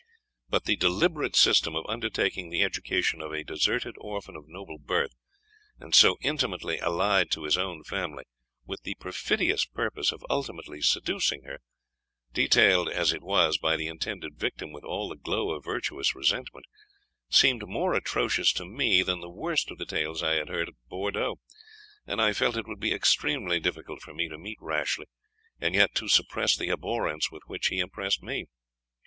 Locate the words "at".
20.69-20.87